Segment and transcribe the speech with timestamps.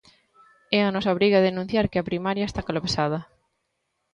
[0.77, 3.19] É a nosa obriga denunciar que a primaria está colapsada.